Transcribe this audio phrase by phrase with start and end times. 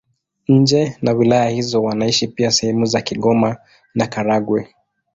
[0.47, 3.57] Nje na wilaya hizo wanaishi pia sehemu za Kigoma
[3.95, 4.73] na Karagwe.